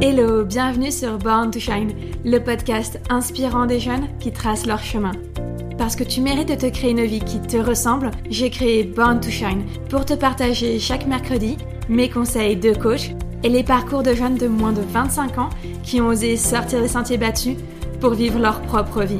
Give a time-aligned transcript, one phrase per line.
[0.00, 1.92] Hello, bienvenue sur Born to Shine,
[2.24, 5.12] le podcast inspirant des jeunes qui tracent leur chemin.
[5.78, 9.20] Parce que tu mérites de te créer une vie qui te ressemble, j'ai créé Born
[9.20, 11.56] to Shine pour te partager chaque mercredi
[11.88, 13.10] mes conseils de coach
[13.42, 15.50] et les parcours de jeunes de moins de 25 ans
[15.82, 17.56] qui ont osé sortir des sentiers battus
[18.00, 19.18] pour vivre leur propre vie.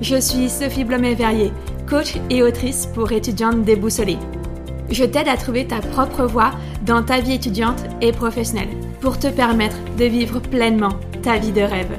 [0.00, 1.52] Je suis Sophie Blomet-Verrier,
[1.88, 4.18] coach et autrice pour étudiantes déboussolées.
[4.90, 6.52] Je t'aide à trouver ta propre voie
[6.86, 8.68] dans ta vie étudiante et professionnelle
[9.00, 11.96] pour te permettre de vivre pleinement ta vie de rêve.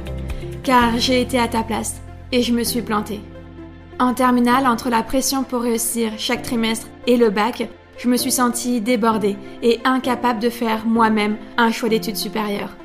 [0.64, 3.22] Car j'ai été à ta place et je me suis plantée.
[4.00, 7.68] En terminale, entre la pression pour réussir chaque trimestre et le bac,
[7.98, 12.76] je me suis sentie débordée et incapable de faire moi-même un choix d'études supérieures.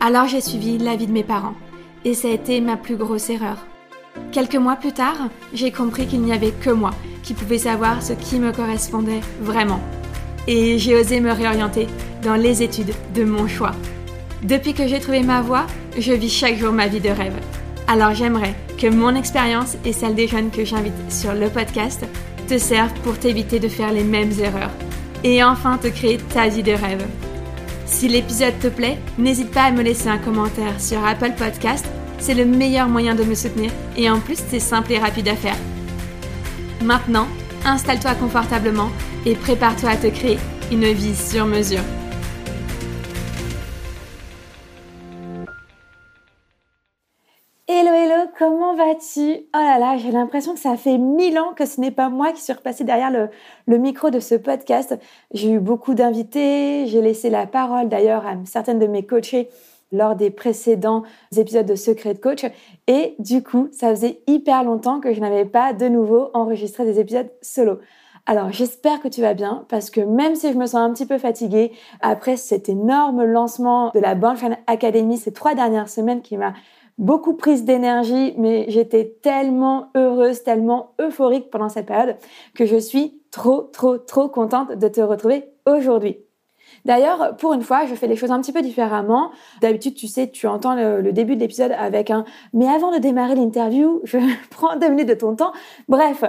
[0.00, 1.54] Alors j'ai suivi l'avis de mes parents.
[2.04, 3.66] Et ça a été ma plus grosse erreur.
[4.32, 6.90] Quelques mois plus tard, j'ai compris qu'il n'y avait que moi
[7.22, 9.80] qui pouvais savoir ce qui me correspondait vraiment.
[10.48, 11.86] Et j'ai osé me réorienter
[12.22, 13.72] dans les études de mon choix.
[14.42, 15.66] Depuis que j'ai trouvé ma voie,
[15.98, 17.38] je vis chaque jour ma vie de rêve.
[17.86, 22.04] Alors j'aimerais que mon expérience et celle des jeunes que j'invite sur le podcast
[22.48, 24.70] te servent pour t'éviter de faire les mêmes erreurs
[25.24, 27.06] et enfin te créer ta vie de rêve.
[27.86, 31.86] Si l'épisode te plaît, n'hésite pas à me laisser un commentaire sur Apple Podcast,
[32.18, 35.36] c'est le meilleur moyen de me soutenir et en plus c'est simple et rapide à
[35.36, 35.56] faire.
[36.82, 37.28] Maintenant,
[37.64, 38.90] installe-toi confortablement
[39.26, 40.38] et prépare-toi à te créer
[40.72, 41.82] une vie sur mesure.
[47.68, 49.20] Hello hello, comment vas-tu?
[49.22, 52.32] Oh là là, j'ai l'impression que ça fait mille ans que ce n'est pas moi
[52.32, 54.98] qui suis repassée derrière le, micro de ce podcast.
[55.32, 59.48] J'ai eu beaucoup d'invités, j'ai laissé la parole d'ailleurs à certaines de mes coachées
[59.92, 61.04] lors des précédents
[61.36, 62.44] épisodes de Secret de Coach.
[62.88, 66.98] Et du coup, ça faisait hyper longtemps que je n'avais pas de nouveau enregistré des
[66.98, 67.78] épisodes solo.
[68.26, 71.06] Alors j'espère que tu vas bien parce que même si je me sens un petit
[71.06, 76.36] peu fatiguée après cet énorme lancement de la Born Academy ces trois dernières semaines qui
[76.36, 76.54] m'a
[76.98, 82.16] beaucoup prise d'énergie, mais j'étais tellement heureuse, tellement euphorique pendant cette période
[82.54, 86.18] que je suis trop, trop, trop contente de te retrouver aujourd'hui.
[86.84, 89.30] D'ailleurs, pour une fois, je fais les choses un petit peu différemment.
[89.60, 93.34] D'habitude, tu sais, tu entends le, début de l'épisode avec un mais avant de démarrer
[93.34, 94.18] l'interview, je
[94.50, 95.52] prends deux minutes de ton temps.
[95.88, 96.24] Bref,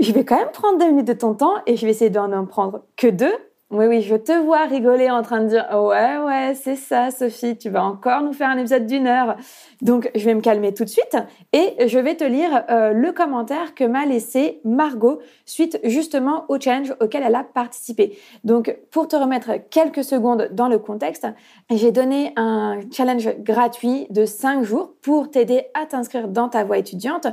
[0.00, 2.46] je vais quand même prendre deux minutes de ton temps et je vais essayer d'en
[2.46, 3.34] prendre que deux
[3.70, 7.58] oui, oui, je te vois rigoler en train de dire ouais, ouais, c'est ça, Sophie,
[7.58, 9.36] tu vas encore nous faire un épisode d'une heure.
[9.82, 11.18] Donc, je vais me calmer tout de suite
[11.52, 16.58] et je vais te lire euh, le commentaire que m'a laissé Margot suite justement au
[16.58, 18.18] challenge auquel elle a participé.
[18.42, 21.26] Donc, pour te remettre quelques secondes dans le contexte,
[21.68, 26.78] j'ai donné un challenge gratuit de 5 jours pour t'aider à t'inscrire dans ta voie
[26.78, 27.26] étudiante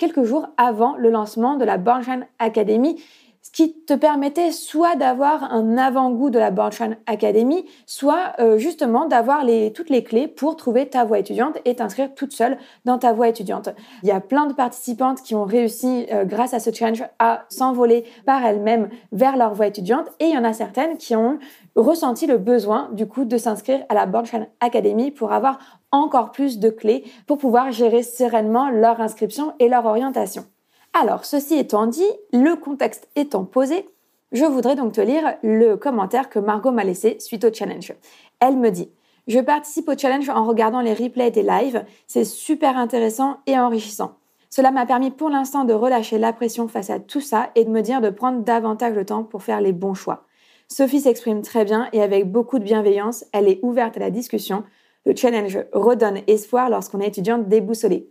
[0.00, 3.02] quelques jours avant le lancement de la Bornstein Academy
[3.42, 9.06] ce qui te permettait soit d'avoir un avant-goût de la Bornstein Academy, soit euh, justement
[9.06, 13.12] d'avoir toutes les clés pour trouver ta voie étudiante et t'inscrire toute seule dans ta
[13.12, 13.70] voie étudiante.
[14.02, 17.44] Il y a plein de participantes qui ont réussi, euh, grâce à ce challenge, à
[17.48, 21.38] s'envoler par elles-mêmes vers leur voie étudiante et il y en a certaines qui ont
[21.76, 25.58] ressenti le besoin du coup de s'inscrire à la Bornstein Academy pour avoir
[25.92, 30.44] encore plus de clés pour pouvoir gérer sereinement leur inscription et leur orientation.
[30.92, 33.86] Alors, ceci étant dit, le contexte étant posé,
[34.32, 37.94] je voudrais donc te lire le commentaire que Margot m'a laissé suite au challenge.
[38.40, 38.90] Elle me dit
[39.28, 44.16] Je participe au challenge en regardant les replays des lives, c'est super intéressant et enrichissant.
[44.50, 47.70] Cela m'a permis pour l'instant de relâcher la pression face à tout ça et de
[47.70, 50.24] me dire de prendre davantage de temps pour faire les bons choix.
[50.66, 54.64] Sophie s'exprime très bien et avec beaucoup de bienveillance, elle est ouverte à la discussion.
[55.06, 58.08] Le challenge redonne espoir lorsqu'on est étudiante déboussolée.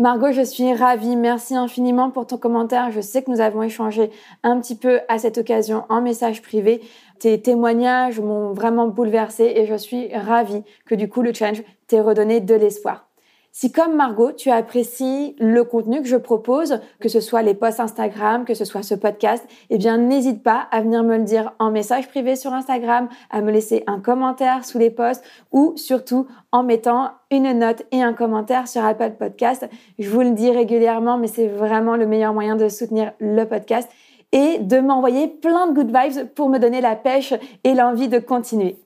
[0.00, 1.14] Margot, je suis ravie.
[1.14, 2.90] Merci infiniment pour ton commentaire.
[2.90, 4.10] Je sais que nous avons échangé
[4.42, 6.80] un petit peu à cette occasion en message privé.
[7.18, 12.00] Tes témoignages m'ont vraiment bouleversée et je suis ravie que du coup le challenge t'ait
[12.00, 13.09] redonné de l'espoir.
[13.52, 17.80] Si comme Margot, tu apprécies le contenu que je propose, que ce soit les posts
[17.80, 21.52] Instagram, que ce soit ce podcast, eh bien n'hésite pas à venir me le dire
[21.58, 26.28] en message privé sur Instagram, à me laisser un commentaire sous les posts ou surtout
[26.52, 29.68] en mettant une note et un commentaire sur Apple Podcast.
[29.98, 33.90] Je vous le dis régulièrement, mais c'est vraiment le meilleur moyen de soutenir le podcast
[34.30, 38.20] et de m'envoyer plein de good vibes pour me donner la pêche et l'envie de
[38.20, 38.78] continuer.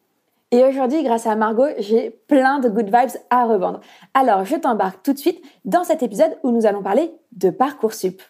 [0.55, 3.81] Et aujourd'hui, grâce à Margot, j'ai plein de good vibes à revendre.
[4.15, 8.23] Alors, je t'embarque tout de suite dans cet épisode où nous allons parler de Parcoursup.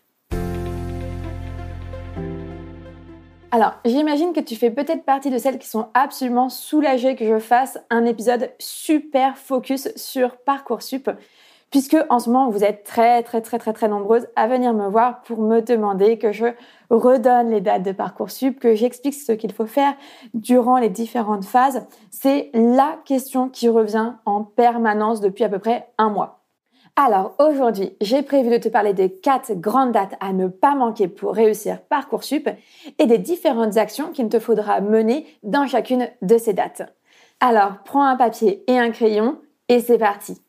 [3.50, 7.38] Alors, j'imagine que tu fais peut-être partie de celles qui sont absolument soulagées que je
[7.38, 11.10] fasse un épisode super focus sur Parcoursup
[11.74, 14.86] puisque en ce moment, vous êtes très, très, très, très, très nombreuses à venir me
[14.86, 16.46] voir pour me demander que je
[16.88, 19.92] redonne les dates de Parcoursup, que j'explique ce qu'il faut faire
[20.34, 21.84] durant les différentes phases.
[22.12, 26.44] C'est la question qui revient en permanence depuis à peu près un mois.
[26.94, 31.08] Alors aujourd'hui, j'ai prévu de te parler des quatre grandes dates à ne pas manquer
[31.08, 32.48] pour réussir Parcoursup
[33.00, 36.82] et des différentes actions qu'il te faudra mener dans chacune de ces dates.
[37.40, 40.43] Alors, prends un papier et un crayon et c'est parti.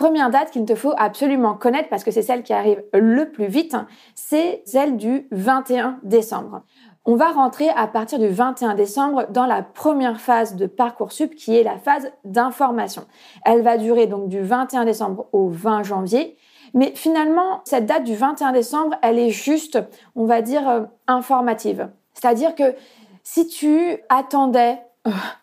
[0.00, 3.48] Première date qu'il te faut absolument connaître parce que c'est celle qui arrive le plus
[3.48, 3.76] vite,
[4.14, 6.62] c'est celle du 21 décembre.
[7.04, 11.54] On va rentrer à partir du 21 décembre dans la première phase de Parcoursup qui
[11.54, 13.04] est la phase d'information.
[13.44, 16.38] Elle va durer donc du 21 décembre au 20 janvier.
[16.72, 19.78] Mais finalement, cette date du 21 décembre, elle est juste,
[20.16, 21.90] on va dire, euh, informative.
[22.14, 22.74] C'est-à-dire que
[23.22, 24.78] si tu attendais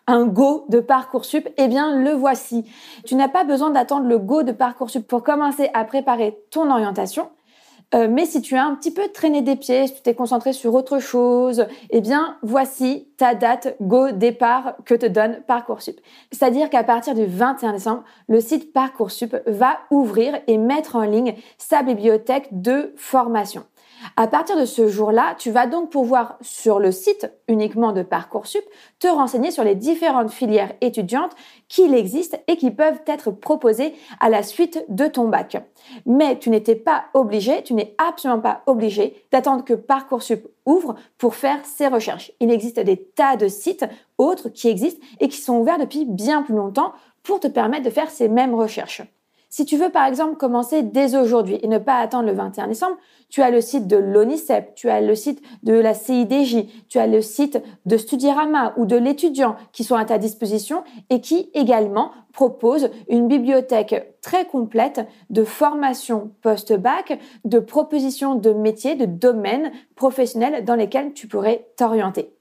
[0.06, 2.64] un go de Parcoursup, eh bien le voici.
[3.04, 7.28] Tu n'as pas besoin d'attendre le go de Parcoursup pour commencer à préparer ton orientation.
[7.94, 10.52] Euh, mais si tu as un petit peu traîné des pieds, si tu t'es concentré
[10.52, 15.98] sur autre chose, eh bien, voici ta date go départ que te donne Parcoursup.
[16.30, 21.34] C'est-à-dire qu'à partir du 21 décembre, le site Parcoursup va ouvrir et mettre en ligne
[21.56, 23.64] sa bibliothèque de formation.
[24.16, 28.64] À partir de ce jour-là, tu vas donc pouvoir, sur le site uniquement de Parcoursup,
[28.98, 31.32] te renseigner sur les différentes filières étudiantes
[31.68, 35.56] qu'il existe et qui peuvent être proposées à la suite de ton bac.
[36.06, 41.34] Mais tu n'étais pas obligé, tu n'es absolument pas obligé d'attendre que Parcoursup ouvre pour
[41.34, 42.32] faire ses recherches.
[42.40, 43.86] Il existe des tas de sites
[44.18, 46.92] autres qui existent et qui sont ouverts depuis bien plus longtemps
[47.22, 49.02] pour te permettre de faire ces mêmes recherches.
[49.50, 52.98] Si tu veux par exemple commencer dès aujourd'hui et ne pas attendre le 21 décembre,
[53.30, 57.06] tu as le site de l'ONICEP, tu as le site de la CIDJ, tu as
[57.06, 62.10] le site de Studirama ou de l'étudiant qui sont à ta disposition et qui également
[62.32, 70.64] proposent une bibliothèque très complète de formation post-bac, de propositions de métiers, de domaines professionnels
[70.64, 72.37] dans lesquels tu pourrais t'orienter.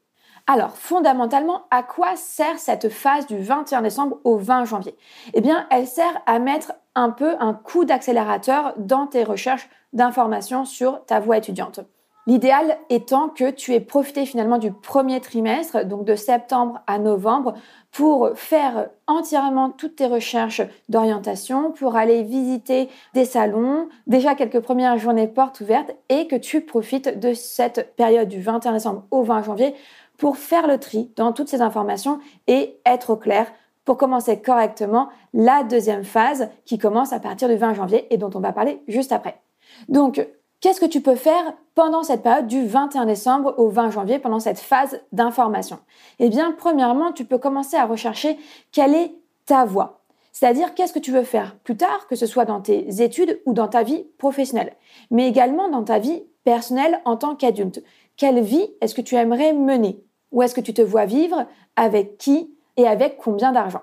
[0.50, 4.96] Alors, fondamentalement, à quoi sert cette phase du 21 décembre au 20 janvier?
[5.34, 10.64] Eh bien, elle sert à mettre un peu un coup d'accélérateur dans tes recherches d'informations
[10.64, 11.82] sur ta voie étudiante.
[12.28, 17.54] L'idéal étant que tu aies profité finalement du premier trimestre, donc de septembre à novembre,
[17.92, 24.98] pour faire entièrement toutes tes recherches d'orientation, pour aller visiter des salons, déjà quelques premières
[24.98, 29.44] journées portes ouvertes, et que tu profites de cette période du 21 décembre au 20
[29.44, 29.74] janvier
[30.18, 33.48] pour faire le tri dans toutes ces informations et être au clair
[33.86, 38.30] pour commencer correctement la deuxième phase qui commence à partir du 20 janvier et dont
[38.36, 39.40] on va parler juste après.
[39.88, 40.28] Donc,
[40.60, 44.42] qu'est-ce que tu peux faire pendant cette période du 21 décembre au 20 janvier, pendant
[44.42, 45.80] cette phase d'information?
[46.20, 48.38] Eh bien, premièrement, tu peux commencer à rechercher
[48.74, 49.14] quelle est
[49.46, 50.02] ta voie.
[50.34, 53.54] C'est-à-dire qu'est-ce que tu veux faire plus tard, que ce soit dans tes études ou
[53.54, 54.76] dans ta vie professionnelle,
[55.10, 57.82] mais également dans ta vie personnelle en tant qu'adulte?
[58.18, 60.04] Quelle vie est-ce que tu aimerais mener?
[60.32, 61.46] Où est-ce que tu te vois vivre
[61.76, 63.82] Avec qui Et avec combien d'argent?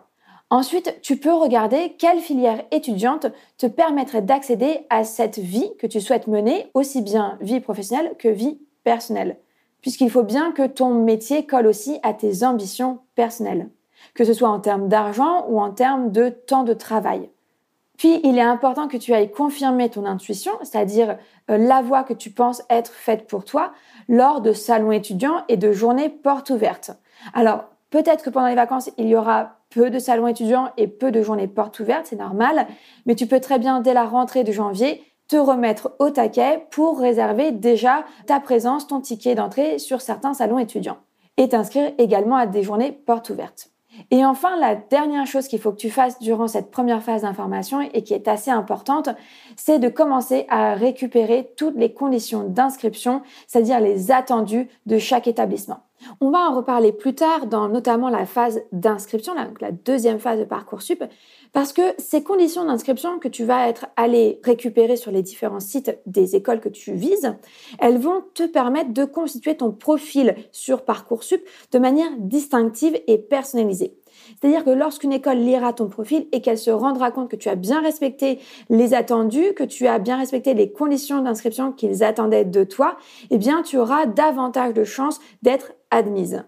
[0.51, 3.27] Ensuite, tu peux regarder quelle filière étudiante
[3.59, 8.29] te permettrait d'accéder à cette vie que tu souhaites mener, aussi bien vie professionnelle que
[8.29, 9.39] vie personnelle.
[9.81, 13.69] Puisqu'il faut bien que ton métier colle aussi à tes ambitions personnelles,
[14.15, 17.31] que ce soit en termes d'argent ou en termes de temps de travail.
[17.99, 21.17] Puis, il est important que tu ailles confirmer ton intuition, c'est-à-dire
[21.51, 23.73] euh, la voie que tu penses être faite pour toi,
[24.09, 26.91] lors de salons étudiants et de journées portes ouvertes.
[27.35, 31.11] Alors, peut-être que pendant les vacances, il y aura peu de salons étudiants et peu
[31.11, 32.67] de journées portes ouvertes, c'est normal,
[33.07, 37.01] mais tu peux très bien, dès la rentrée de janvier, te remettre au taquet pour
[37.01, 40.99] réserver déjà ta présence, ton ticket d'entrée sur certains salons étudiants
[41.37, 43.74] et t'inscrire également à des journées portes ouvertes.
[44.11, 47.81] Et enfin, la dernière chose qu'il faut que tu fasses durant cette première phase d'information
[47.81, 49.09] et qui est assez importante,
[49.57, 55.81] c'est de commencer à récupérer toutes les conditions d'inscription, c'est-à-dire les attendus de chaque établissement.
[56.21, 60.45] On va en reparler plus tard dans notamment la phase d'inscription, la deuxième phase de
[60.45, 61.05] Parcoursup,
[61.53, 65.99] parce que ces conditions d'inscription que tu vas être allé récupérer sur les différents sites
[66.07, 67.35] des écoles que tu vises,
[67.79, 71.43] elles vont te permettre de constituer ton profil sur Parcoursup
[71.73, 73.97] de manière distinctive et personnalisée.
[74.41, 77.57] C'est-à-dire que lorsqu'une école lira ton profil et qu'elle se rendra compte que tu as
[77.57, 82.65] bien respecté les attendus, que tu as bien respecté les conditions d'inscription qu'ils attendaient de
[82.65, 82.97] toi,
[83.31, 86.45] eh bien, tu auras davantage de chances d'être admise.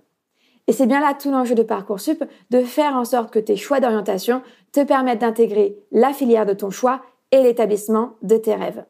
[0.66, 3.80] Et c'est bien là tout l'enjeu de Parcoursup, de faire en sorte que tes choix
[3.80, 8.84] d'orientation te permettent d'intégrer la filière de ton choix et l'établissement de tes rêves.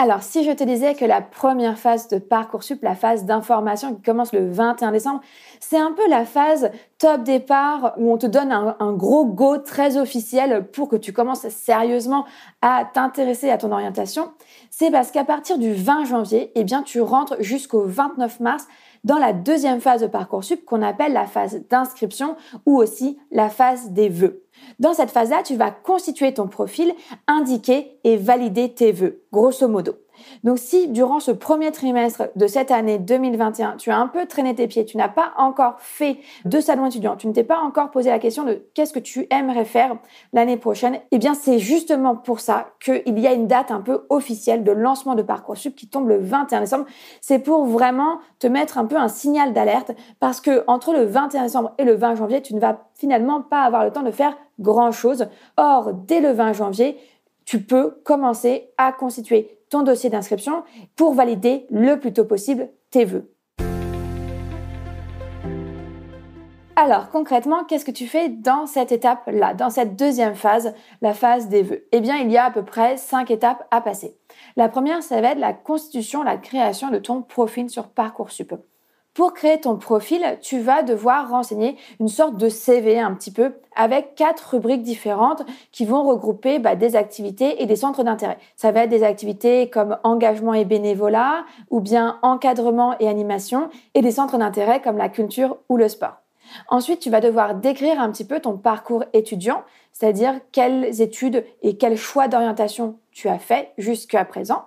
[0.00, 4.02] Alors, si je te disais que la première phase de Parcoursup, la phase d'information qui
[4.02, 5.20] commence le 21 décembre,
[5.58, 9.96] c'est un peu la phase top départ où on te donne un, gros go très
[9.96, 12.26] officiel pour que tu commences sérieusement
[12.62, 14.30] à t'intéresser à ton orientation,
[14.70, 18.68] c'est parce qu'à partir du 20 janvier, eh bien, tu rentres jusqu'au 29 mars
[19.04, 22.36] dans la deuxième phase de Parcoursup qu'on appelle la phase d'inscription
[22.66, 24.44] ou aussi la phase des vœux.
[24.78, 26.92] Dans cette phase-là, tu vas constituer ton profil,
[27.26, 29.94] indiquer et valider tes vœux, grosso modo.
[30.44, 34.54] Donc si durant ce premier trimestre de cette année 2021, tu as un peu traîné
[34.54, 37.90] tes pieds, tu n'as pas encore fait de salon étudiant, tu ne t'es pas encore
[37.90, 39.96] posé la question de qu'est-ce que tu aimerais faire
[40.32, 44.06] l'année prochaine, eh bien c'est justement pour ça qu'il y a une date un peu
[44.08, 46.86] officielle de lancement de Parcoursup qui tombe le 21 décembre.
[47.20, 51.42] C'est pour vraiment te mettre un peu un signal d'alerte parce que entre le 21
[51.44, 54.36] décembre et le 20 janvier, tu ne vas finalement pas avoir le temps de faire
[54.58, 55.28] grand chose.
[55.56, 56.98] Or, dès le 20 janvier,
[57.44, 60.62] tu peux commencer à constituer ton dossier d'inscription
[60.96, 63.32] pour valider le plus tôt possible tes vœux.
[66.80, 71.48] Alors concrètement, qu'est-ce que tu fais dans cette étape-là, dans cette deuxième phase, la phase
[71.48, 71.84] des vœux?
[71.90, 74.16] Eh bien, il y a à peu près cinq étapes à passer.
[74.54, 78.54] La première, ça va être la constitution, la création de ton profil sur Parcoursup.
[79.18, 83.54] Pour créer ton profil, tu vas devoir renseigner une sorte de CV un petit peu
[83.74, 88.38] avec quatre rubriques différentes qui vont regrouper bah, des activités et des centres d'intérêt.
[88.54, 94.02] Ça va être des activités comme engagement et bénévolat ou bien encadrement et animation et
[94.02, 96.18] des centres d'intérêt comme la culture ou le sport.
[96.68, 101.76] Ensuite, tu vas devoir décrire un petit peu ton parcours étudiant, c'est-à-dire quelles études et
[101.76, 104.66] quel choix d'orientation tu as fait jusqu'à présent.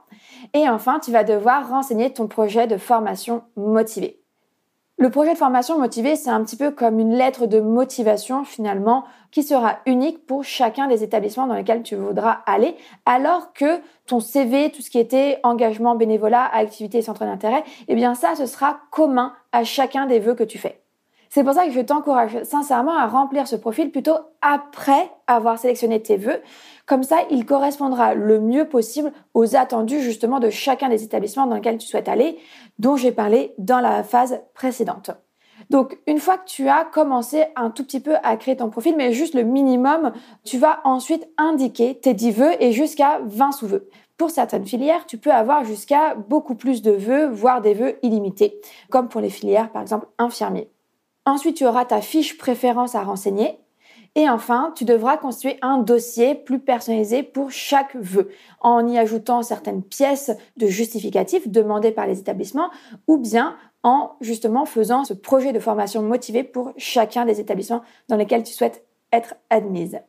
[0.53, 4.20] Et enfin, tu vas devoir renseigner ton projet de formation motivé.
[5.01, 9.03] Le projet de formation motivé, c'est un petit peu comme une lettre de motivation finalement
[9.31, 12.75] qui sera unique pour chacun des établissements dans lesquels tu voudras aller,
[13.07, 18.13] alors que ton CV, tout ce qui était engagement, bénévolat, activité, centre d'intérêt, eh bien
[18.13, 20.80] ça, ce sera commun à chacun des vœux que tu fais.
[21.33, 26.01] C'est pour ça que je t'encourage sincèrement à remplir ce profil plutôt après avoir sélectionné
[26.01, 26.41] tes vœux.
[26.85, 31.55] Comme ça, il correspondra le mieux possible aux attendus justement de chacun des établissements dans
[31.55, 32.37] lesquels tu souhaites aller,
[32.79, 35.11] dont j'ai parlé dans la phase précédente.
[35.69, 38.97] Donc, une fois que tu as commencé un tout petit peu à créer ton profil,
[38.97, 40.11] mais juste le minimum,
[40.43, 43.87] tu vas ensuite indiquer tes 10 vœux et jusqu'à 20 sous-vœux.
[44.17, 48.59] Pour certaines filières, tu peux avoir jusqu'à beaucoup plus de vœux, voire des vœux illimités,
[48.89, 50.69] comme pour les filières, par exemple, infirmiers.
[51.25, 53.59] Ensuite, tu auras ta fiche préférence à renseigner.
[54.15, 59.41] Et enfin, tu devras constituer un dossier plus personnalisé pour chaque vœu, en y ajoutant
[59.41, 62.71] certaines pièces de justificatif demandées par les établissements,
[63.07, 68.17] ou bien en justement faisant ce projet de formation motivé pour chacun des établissements dans
[68.17, 69.99] lesquels tu souhaites être admise.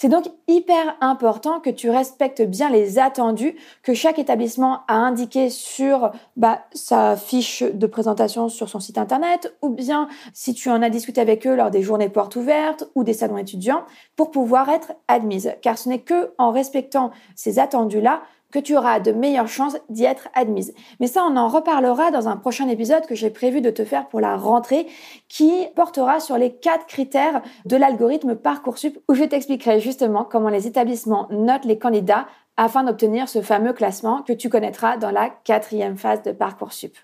[0.00, 5.50] C'est donc hyper important que tu respectes bien les attendus que chaque établissement a indiqués
[5.50, 10.82] sur bah, sa fiche de présentation sur son site internet ou bien si tu en
[10.82, 13.82] as discuté avec eux lors des journées portes ouvertes ou des salons étudiants
[14.14, 15.52] pour pouvoir être admise.
[15.62, 20.04] Car ce n'est que en respectant ces attendus-là que tu auras de meilleures chances d'y
[20.04, 20.72] être admise.
[21.00, 24.08] Mais ça, on en reparlera dans un prochain épisode que j'ai prévu de te faire
[24.08, 24.86] pour la rentrée
[25.28, 30.66] qui portera sur les quatre critères de l'algorithme Parcoursup où je t'expliquerai justement comment les
[30.66, 32.26] établissements notent les candidats
[32.56, 36.96] afin d'obtenir ce fameux classement que tu connaîtras dans la quatrième phase de Parcoursup.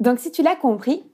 [0.00, 1.04] Donc si tu l'as compris,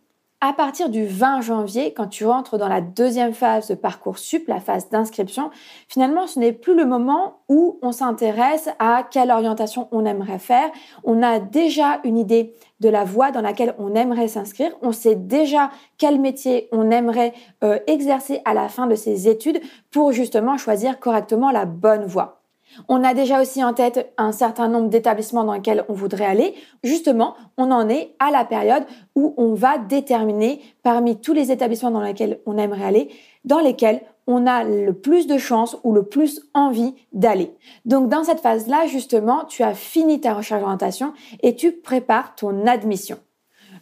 [0.43, 4.47] à partir du 20 janvier, quand tu rentres dans la deuxième phase de parcours sup,
[4.49, 5.51] la phase d'inscription,
[5.89, 10.71] finalement, ce n'est plus le moment où on s'intéresse à quelle orientation on aimerait faire.
[11.05, 14.77] On a déjà une idée de la voie dans laquelle on aimerait s'inscrire.
[14.83, 17.33] On sait déjà quel métier on aimerait
[17.65, 22.36] euh, exercer à la fin de ses études pour justement choisir correctement la bonne voie.
[22.89, 26.55] On a déjà aussi en tête un certain nombre d'établissements dans lesquels on voudrait aller.
[26.83, 31.91] Justement, on en est à la période où on va déterminer parmi tous les établissements
[31.91, 33.11] dans lesquels on aimerait aller,
[33.45, 37.53] dans lesquels on a le plus de chances ou le plus envie d'aller.
[37.85, 42.67] Donc dans cette phase-là, justement, tu as fini ta recherche d'orientation et tu prépares ton
[42.67, 43.19] admission.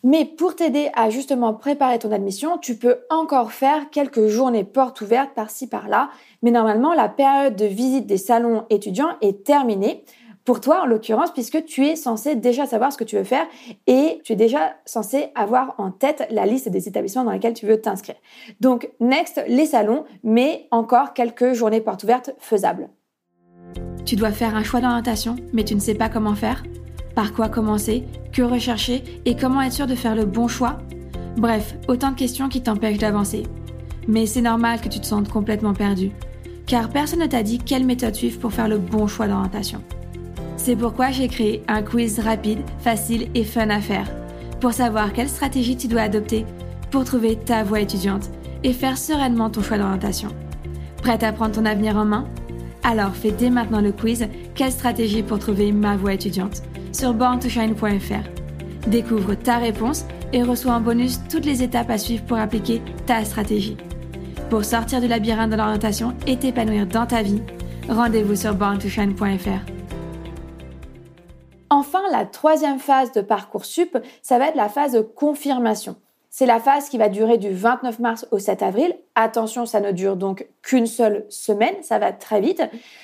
[0.04, 5.00] Mais pour t'aider à justement préparer ton admission, tu peux encore faire quelques journées portes
[5.00, 6.10] ouvertes par-ci par-là.
[6.42, 10.04] Mais normalement, la période de visite des salons étudiants est terminée.
[10.44, 13.46] Pour toi, en l'occurrence, puisque tu es censé déjà savoir ce que tu veux faire
[13.86, 17.64] et tu es déjà censé avoir en tête la liste des établissements dans lesquels tu
[17.64, 18.16] veux t'inscrire.
[18.60, 22.90] Donc, next, les salons, mais encore quelques journées portes ouvertes faisables.
[24.04, 26.62] Tu dois faire un choix d'orientation, mais tu ne sais pas comment faire
[27.14, 28.04] par quoi commencer?
[28.32, 29.04] Que rechercher?
[29.24, 30.78] Et comment être sûr de faire le bon choix?
[31.36, 33.44] Bref, autant de questions qui t'empêchent d'avancer.
[34.06, 36.10] Mais c'est normal que tu te sentes complètement perdu,
[36.66, 39.80] car personne ne t'a dit quelle méthode suivre pour faire le bon choix d'orientation.
[40.56, 44.10] C'est pourquoi j'ai créé un quiz rapide, facile et fun à faire.
[44.60, 46.46] Pour savoir quelle stratégie tu dois adopter
[46.90, 48.30] pour trouver ta voie étudiante
[48.62, 50.28] et faire sereinement ton choix d'orientation.
[51.02, 52.26] Prête à prendre ton avenir en main?
[52.82, 54.26] Alors fais dès maintenant le quiz.
[54.54, 56.62] Quelle stratégie pour trouver ma voie étudiante?
[56.94, 58.88] Sur borntoshine.fr.
[58.88, 63.24] Découvre ta réponse et reçois en bonus toutes les étapes à suivre pour appliquer ta
[63.24, 63.76] stratégie.
[64.50, 67.42] Pour sortir du labyrinthe de l'orientation et t'épanouir dans ta vie,
[67.88, 69.72] rendez-vous sur borntoshine.fr.
[71.70, 75.96] Enfin, la troisième phase de Parcoursup, ça va être la phase de confirmation.
[76.36, 78.92] C'est la phase qui va durer du 29 mars au 7 avril.
[79.14, 82.60] Attention, ça ne dure donc qu'une seule semaine, ça va très vite.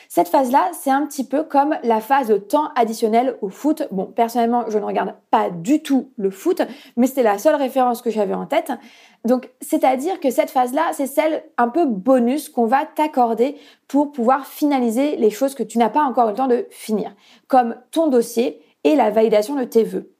[0.08, 3.84] Cette phase-là, c'est un petit peu comme la phase de temps additionnel au foot.
[3.92, 6.62] Bon, personnellement, je ne regarde pas du tout le foot,
[6.96, 8.72] mais c'était la seule référence que j'avais en tête.
[9.25, 13.54] Donc, c'est-à-dire que cette phase-là, c'est celle un peu bonus qu'on va t'accorder
[13.87, 17.14] pour pouvoir finaliser les choses que tu n'as pas encore eu le temps de finir,
[17.46, 20.10] comme ton dossier et la validation de tes vœux.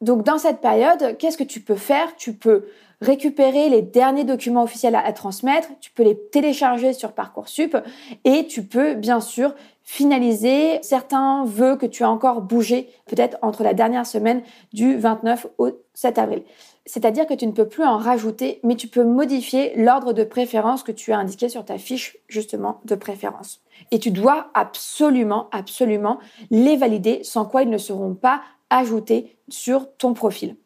[0.00, 2.16] Donc dans cette période, qu'est-ce que tu peux faire?
[2.16, 2.64] Tu peux
[3.00, 7.76] récupérer les derniers documents officiels à, transmettre, tu peux les télécharger sur Parcoursup
[8.24, 13.62] et tu peux bien sûr finaliser certains vœux que tu as encore bougés peut-être entre
[13.62, 14.42] la dernière semaine
[14.72, 16.42] du 29 au 7 avril.
[16.86, 20.82] C'est-à-dire que tu ne peux plus en rajouter, mais tu peux modifier l'ordre de préférence
[20.82, 23.62] que tu as indiqué sur ta fiche justement de préférence.
[23.90, 26.18] Et tu dois absolument, absolument
[26.50, 30.56] les valider, sans quoi ils ne seront pas ajouter sur ton profil.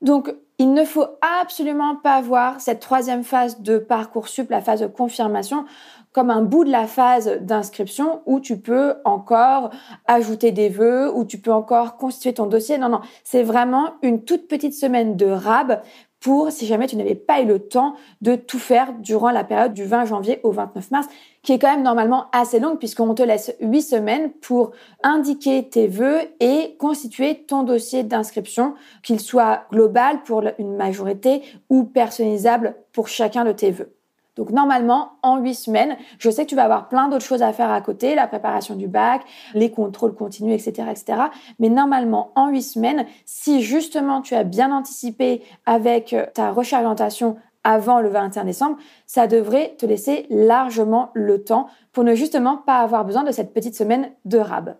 [0.00, 1.06] Donc, il ne faut
[1.40, 5.64] absolument pas voir cette troisième phase de Parcoursup, la phase de confirmation,
[6.12, 9.70] comme un bout de la phase d'inscription où tu peux encore
[10.06, 12.78] ajouter des vœux, où tu peux encore constituer ton dossier.
[12.78, 15.80] Non, non, c'est vraiment une toute petite semaine de rab
[16.22, 19.74] pour si jamais tu n'avais pas eu le temps de tout faire durant la période
[19.74, 21.08] du 20 janvier au 29 mars,
[21.42, 24.70] qui est quand même normalement assez longue puisqu'on te laisse 8 semaines pour
[25.02, 31.84] indiquer tes vœux et constituer ton dossier d'inscription, qu'il soit global pour une majorité ou
[31.84, 33.92] personnalisable pour chacun de tes vœux.
[34.36, 37.52] Donc normalement, en huit semaines, je sais que tu vas avoir plein d'autres choses à
[37.52, 39.22] faire à côté, la préparation du bac,
[39.54, 41.22] les contrôles continus, etc., etc.
[41.58, 46.82] Mais normalement, en huit semaines, si justement tu as bien anticipé avec euh, ta recherche
[46.82, 52.56] d'orientation avant le 21 décembre, ça devrait te laisser largement le temps pour ne justement
[52.56, 54.76] pas avoir besoin de cette petite semaine de rab.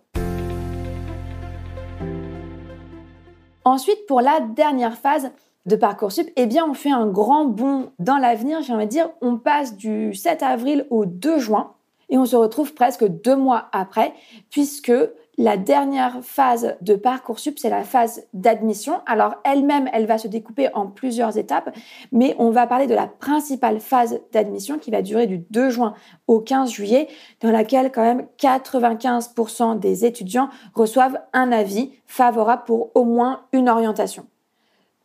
[3.65, 5.31] Ensuite, pour la dernière phase,
[5.67, 8.63] de Parcoursup, eh bien, on fait un grand bond dans l'avenir.
[8.63, 11.73] J'ai envie dire, on passe du 7 avril au 2 juin
[12.09, 14.13] et on se retrouve presque deux mois après,
[14.51, 14.93] puisque
[15.39, 19.01] la dernière phase de Parcoursup, c'est la phase d'admission.
[19.07, 21.75] Alors, elle-même, elle va se découper en plusieurs étapes,
[22.11, 25.95] mais on va parler de la principale phase d'admission qui va durer du 2 juin
[26.27, 27.09] au 15 juillet,
[27.41, 33.71] dans laquelle quand même 95% des étudiants reçoivent un avis favorable pour au moins une
[33.71, 34.27] orientation.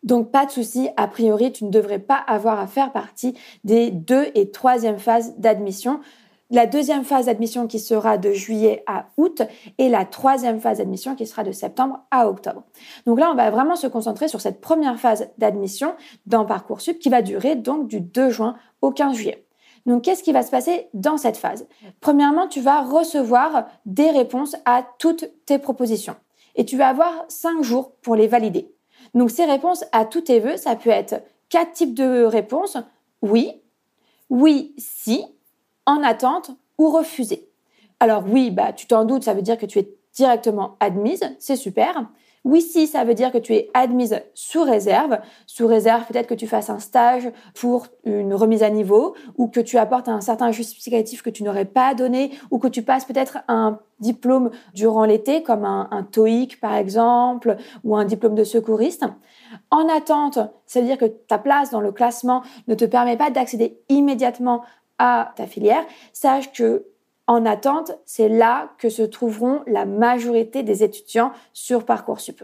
[0.07, 3.91] Donc pas de souci, a priori, tu ne devrais pas avoir à faire partie des
[3.91, 5.99] deux et troisième phases d'admission.
[6.49, 9.41] La deuxième phase d'admission qui sera de juillet à août
[9.77, 12.63] et la troisième phase d'admission qui sera de septembre à octobre.
[13.05, 15.93] Donc là, on va vraiment se concentrer sur cette première phase d'admission
[16.25, 19.45] dans Parcoursup qui va durer donc du 2 juin au 15 juillet.
[19.85, 21.67] Donc, qu'est-ce qui va se passer dans cette phase?
[21.99, 26.15] Premièrement, tu vas recevoir des réponses à toutes tes propositions
[26.55, 28.71] et tu vas avoir cinq jours pour les valider.
[29.13, 32.77] Donc ces réponses à tous tes vœux, ça peut être quatre types de réponses.
[33.21, 33.61] Oui,
[34.29, 35.23] oui, si,
[35.85, 37.49] en attente ou refusé.
[37.99, 41.55] Alors oui, bah, tu t'en doutes, ça veut dire que tu es directement admise, c'est
[41.55, 42.07] super.
[42.47, 45.19] Oui, si, ça veut dire que tu es admise sous réserve.
[45.47, 49.59] Sous réserve, peut-être que tu fasses un stage pour une remise à niveau ou que
[49.59, 53.39] tu apportes un certain justificatif que tu n'aurais pas donné ou que tu passes peut-être
[53.49, 59.03] un diplôme durant l'été comme un, un TOEIC par exemple ou un diplôme de secouriste.
[59.69, 63.29] En attente, ça veut dire que ta place dans le classement ne te permet pas
[63.29, 64.63] d'accéder immédiatement
[64.99, 65.83] à ta filière.
[66.13, 66.85] Sache que
[67.27, 72.43] en attente, c'est là que se trouveront la majorité des étudiants sur Parcoursup.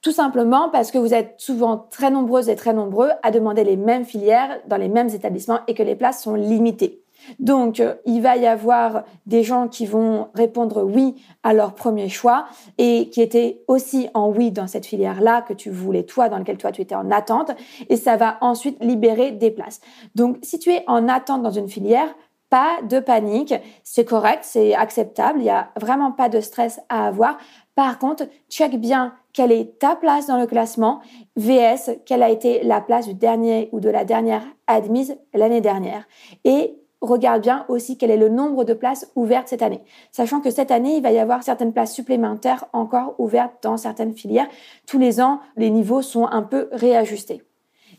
[0.00, 3.76] Tout simplement parce que vous êtes souvent très nombreuses et très nombreux à demander les
[3.76, 7.02] mêmes filières dans les mêmes établissements et que les places sont limitées.
[7.38, 12.08] Donc, euh, il va y avoir des gens qui vont répondre oui à leur premier
[12.08, 12.46] choix
[12.78, 16.58] et qui étaient aussi en oui dans cette filière-là que tu voulais toi, dans laquelle
[16.58, 17.50] toi tu étais en attente.
[17.88, 19.80] Et ça va ensuite libérer des places.
[20.14, 22.14] Donc, si tu es en attente dans une filière,
[22.50, 27.06] pas de panique, c'est correct, c'est acceptable, il n'y a vraiment pas de stress à
[27.06, 27.38] avoir.
[27.74, 31.00] Par contre, check bien quelle est ta place dans le classement,
[31.36, 36.08] VS, quelle a été la place du dernier ou de la dernière admise l'année dernière.
[36.44, 39.82] Et regarde bien aussi quel est le nombre de places ouvertes cette année.
[40.10, 44.14] Sachant que cette année, il va y avoir certaines places supplémentaires encore ouvertes dans certaines
[44.14, 44.48] filières.
[44.86, 47.42] Tous les ans, les niveaux sont un peu réajustés.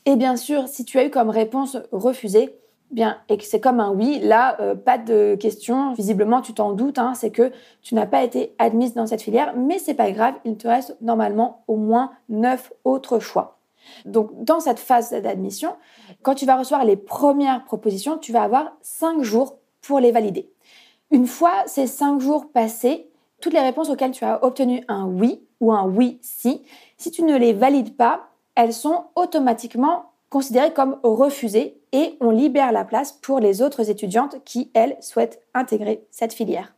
[0.06, 2.60] Et bien sûr, si tu as eu comme réponse refusée,
[2.92, 5.94] bien, et c'est comme un oui, là, euh, pas de question.
[5.94, 9.54] Visiblement, tu t'en doutes, hein, c'est que tu n'as pas été admise dans cette filière,
[9.56, 13.58] mais c'est pas grave, il te reste normalement au moins neuf autres choix.
[14.06, 15.76] Donc, dans cette phase d'admission,
[16.22, 20.52] quand tu vas recevoir les premières propositions, tu vas avoir cinq jours pour les valider.
[21.12, 23.10] Une fois ces cinq jours passés,
[23.42, 26.62] toutes les réponses auxquelles tu as obtenu un oui ou un oui si,
[26.98, 32.72] si tu ne les valides pas, elles sont automatiquement considérées comme refusées et on libère
[32.72, 36.74] la place pour les autres étudiantes qui, elles, souhaitent intégrer cette filière.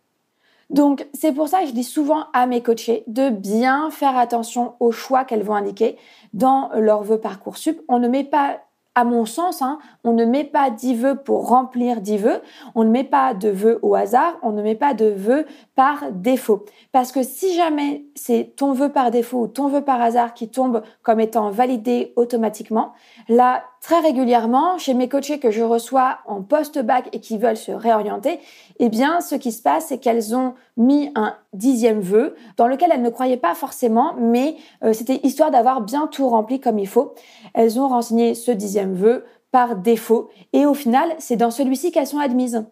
[0.69, 4.75] Donc, c'est pour ça que je dis souvent à mes coachés de bien faire attention
[4.79, 5.97] aux choix qu'elles vont indiquer
[6.33, 7.81] dans leur vœu Parcoursup.
[7.89, 8.61] On ne met pas
[8.95, 12.41] à mon sens, hein, on ne met pas 10 vœux pour remplir 10 vœux,
[12.75, 15.45] on ne met pas de vœux au hasard, on ne met pas de vœux
[15.75, 16.65] par défaut.
[16.91, 20.49] Parce que si jamais c'est ton vœu par défaut ou ton vœu par hasard qui
[20.49, 22.91] tombe comme étant validé automatiquement,
[23.29, 27.71] là, très régulièrement, chez mes coachés que je reçois en post-bac et qui veulent se
[27.71, 28.39] réorienter,
[28.79, 32.91] eh bien, ce qui se passe, c'est qu'elles ont mis un dixième vœu dans lequel
[32.93, 36.87] elles ne croyaient pas forcément, mais euh, c'était histoire d'avoir bien tout rempli comme il
[36.87, 37.15] faut.
[37.55, 42.07] Elles ont renseigné ce dixième vœu par défaut et au final, c'est dans celui-ci qu'elles
[42.07, 42.63] sont admises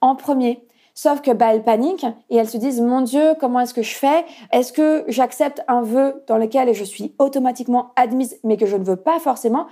[0.00, 0.66] en premier.
[0.98, 3.94] Sauf que bah, elles paniquent et elles se disent mon Dieu, comment est-ce que je
[3.94, 4.24] fais?
[4.50, 8.82] Est-ce que j'accepte un vœu dans lequel je suis automatiquement admise mais que je ne
[8.82, 9.66] veux pas forcément,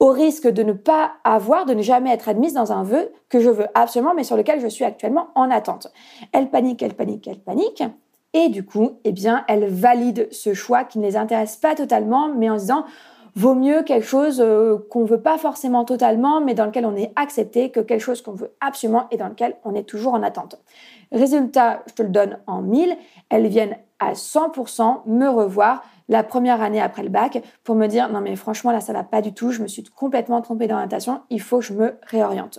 [0.00, 3.38] au risque de ne pas avoir, de ne jamais être admise dans un vœu que
[3.38, 5.92] je veux absolument mais sur lequel je suis actuellement en attente?
[6.32, 7.84] Elles paniquent, elles paniquent, elles paniquent.
[8.32, 12.30] Et du coup, eh bien, elles valident ce choix qui ne les intéresse pas totalement,
[12.34, 12.84] mais en se disant
[13.36, 17.12] vaut mieux quelque chose euh, qu'on veut pas forcément totalement, mais dans lequel on est
[17.16, 20.56] accepté, que quelque chose qu'on veut absolument et dans lequel on est toujours en attente.
[21.10, 22.96] Résultat, je te le donne en mille,
[23.30, 28.10] elles viennent à 100% me revoir la première année après le bac pour me dire
[28.10, 31.22] non mais franchement là ça va pas du tout, je me suis complètement trompée d'orientation,
[31.30, 32.58] il faut que je me réoriente.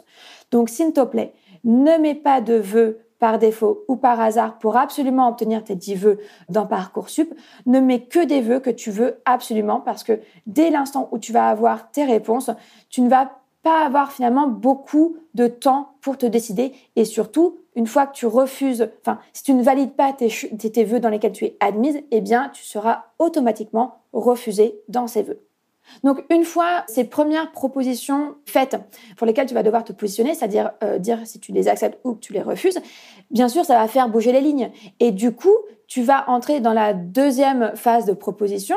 [0.51, 1.33] Donc s'il te plaît,
[1.63, 5.95] ne mets pas de vœux par défaut ou par hasard pour absolument obtenir tes 10
[5.95, 7.33] vœux dans Parcoursup,
[7.65, 11.31] ne mets que des vœux que tu veux absolument parce que dès l'instant où tu
[11.31, 12.51] vas avoir tes réponses,
[12.89, 13.31] tu ne vas
[13.63, 18.27] pas avoir finalement beaucoup de temps pour te décider et surtout, une fois que tu
[18.27, 22.21] refuses, enfin, si tu ne valides pas tes, vœux dans lesquels tu es admise, eh
[22.21, 25.41] bien, tu seras automatiquement refusé dans ces vœux.
[26.03, 28.77] Donc une fois ces premières propositions faites
[29.17, 32.13] pour lesquelles tu vas devoir te positionner, c'est-à-dire euh, dire si tu les acceptes ou
[32.13, 32.79] que tu les refuses,
[33.31, 34.71] bien sûr ça va faire bouger les lignes.
[34.99, 35.55] Et du coup,
[35.87, 38.75] tu vas entrer dans la deuxième phase de proposition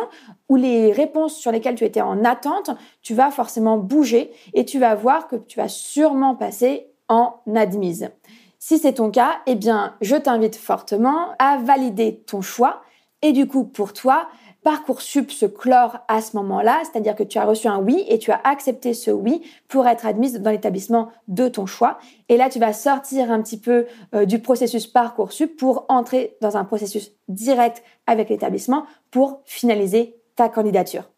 [0.48, 2.70] où les réponses sur lesquelles tu étais en attente,
[3.02, 8.10] tu vas forcément bouger et tu vas voir que tu vas sûrement passer en admise.
[8.58, 12.82] Si c'est ton cas, eh bien, je t'invite fortement à valider ton choix
[13.22, 14.28] et du coup, pour toi,
[14.64, 18.32] Parcoursup se clore à ce moment-là, c'est-à-dire que tu as reçu un oui et tu
[18.32, 21.98] as accepté ce oui pour être admise dans l'établissement de ton choix.
[22.28, 26.56] Et là, tu vas sortir un petit peu euh, du processus Parcoursup pour entrer dans
[26.56, 31.10] un processus direct avec l'établissement pour finaliser ta candidature.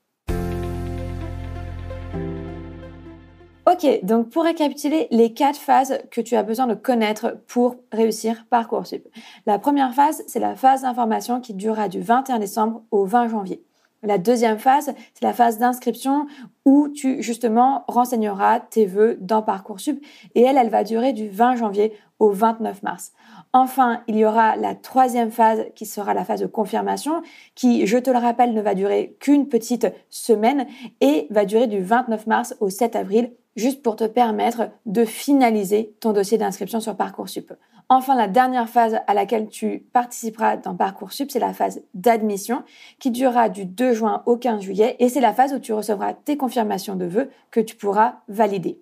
[3.70, 8.44] Ok, donc pour récapituler les quatre phases que tu as besoin de connaître pour réussir
[8.50, 9.06] Parcoursup.
[9.46, 13.62] La première phase, c'est la phase d'information qui durera du 21 décembre au 20 janvier.
[14.02, 16.26] La deuxième phase, c'est la phase d'inscription
[16.64, 20.04] où tu justement renseigneras tes vœux dans Parcoursup
[20.34, 23.12] et elle, elle va durer du 20 janvier au 29 mars.
[23.52, 27.22] Enfin, il y aura la troisième phase qui sera la phase de confirmation
[27.56, 30.66] qui, je te le rappelle, ne va durer qu'une petite semaine
[31.00, 35.96] et va durer du 29 mars au 7 avril juste pour te permettre de finaliser
[36.00, 37.52] ton dossier d'inscription sur Parcoursup.
[37.88, 42.62] Enfin, la dernière phase à laquelle tu participeras dans Parcoursup, c'est la phase d'admission
[43.00, 46.14] qui durera du 2 juin au 15 juillet et c'est la phase où tu recevras
[46.14, 48.80] tes confirmations de vœux que tu pourras valider.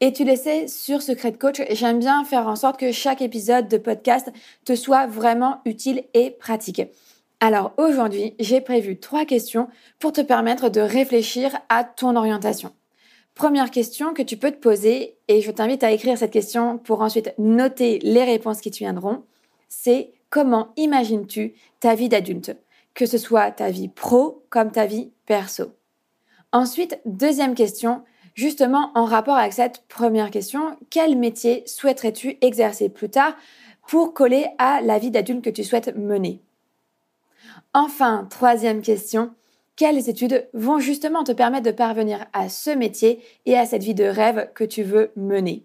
[0.00, 3.66] Et tu le sais, sur Secret Coach, j'aime bien faire en sorte que chaque épisode
[3.66, 4.30] de podcast
[4.66, 6.82] te soit vraiment utile et pratique.
[7.40, 12.72] Alors aujourd'hui, j'ai prévu trois questions pour te permettre de réfléchir à ton orientation.
[13.34, 17.00] Première question que tu peux te poser, et je t'invite à écrire cette question pour
[17.00, 19.24] ensuite noter les réponses qui te viendront,
[19.68, 22.54] c'est comment imagines-tu ta vie d'adulte?
[22.92, 25.72] Que ce soit ta vie pro comme ta vie perso.
[26.52, 28.02] Ensuite, deuxième question,
[28.36, 33.34] justement en rapport avec cette première question, quel métier souhaiterais-tu exercer plus tard
[33.88, 36.40] pour coller à la vie d'adulte que tu souhaites mener?
[37.74, 39.32] Enfin, troisième question,
[39.74, 43.94] quelles études vont justement te permettre de parvenir à ce métier et à cette vie
[43.94, 45.64] de rêve que tu veux mener?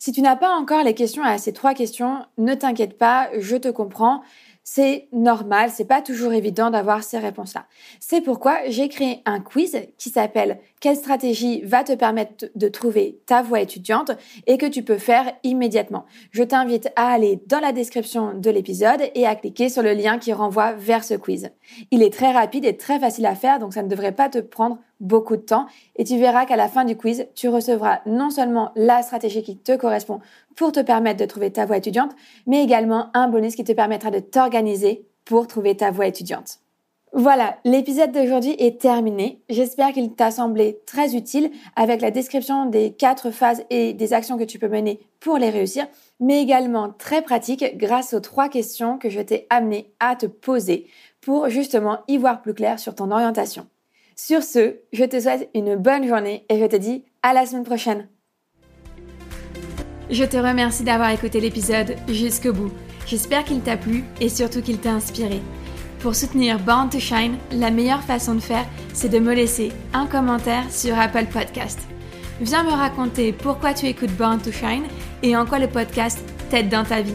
[0.00, 3.56] Si tu n'as pas encore les questions à ces trois questions, ne t'inquiète pas, je
[3.56, 4.22] te comprends
[4.70, 7.64] c'est normal, c'est pas toujours évident d'avoir ces réponses-là.
[8.00, 13.18] C'est pourquoi j'ai créé un quiz qui s'appelle Quelle stratégie va te permettre de trouver
[13.24, 14.10] ta voie étudiante
[14.46, 16.04] et que tu peux faire immédiatement?
[16.32, 20.18] Je t'invite à aller dans la description de l'épisode et à cliquer sur le lien
[20.18, 21.48] qui renvoie vers ce quiz.
[21.90, 24.38] Il est très rapide et très facile à faire, donc ça ne devrait pas te
[24.38, 28.30] prendre beaucoup de temps et tu verras qu'à la fin du quiz, tu recevras non
[28.30, 30.20] seulement la stratégie qui te correspond
[30.56, 32.12] pour te permettre de trouver ta voie étudiante,
[32.46, 36.60] mais également un bonus qui te permettra de t'organiser pour trouver ta voie étudiante.
[37.14, 39.40] Voilà, l'épisode d'aujourd'hui est terminé.
[39.48, 44.36] J'espère qu'il t'a semblé très utile avec la description des quatre phases et des actions
[44.36, 45.86] que tu peux mener pour les réussir,
[46.20, 50.86] mais également très pratique grâce aux trois questions que je t'ai amené à te poser
[51.22, 53.66] pour justement y voir plus clair sur ton orientation.
[54.20, 57.62] Sur ce, je te souhaite une bonne journée et je te dis à la semaine
[57.62, 58.08] prochaine.
[60.10, 62.72] Je te remercie d'avoir écouté l'épisode jusqu'au bout.
[63.06, 65.40] J'espère qu'il t'a plu et surtout qu'il t'a inspiré.
[66.00, 70.06] Pour soutenir Born to Shine, la meilleure façon de faire, c'est de me laisser un
[70.06, 71.78] commentaire sur Apple Podcast.
[72.40, 74.88] Viens me raconter pourquoi tu écoutes Born to Shine
[75.22, 76.18] et en quoi le podcast
[76.50, 77.14] t'aide dans ta vie.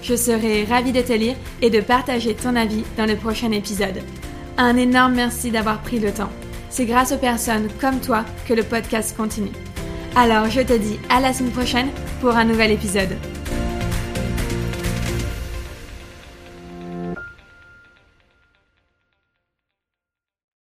[0.00, 4.00] Je serai ravie de te lire et de partager ton avis dans le prochain épisode.
[4.60, 6.30] Un énorme merci d'avoir pris le temps.
[6.68, 9.52] C'est grâce aux personnes comme toi que le podcast continue.
[10.16, 11.90] Alors je te dis à la semaine prochaine
[12.20, 13.16] pour un nouvel épisode.